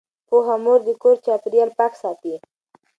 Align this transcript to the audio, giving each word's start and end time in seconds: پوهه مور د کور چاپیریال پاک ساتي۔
پوهه 0.27 0.55
مور 0.63 0.79
د 0.87 0.89
کور 1.01 1.15
چاپیریال 1.25 1.69
پاک 1.77 1.93
ساتي۔ 2.01 2.33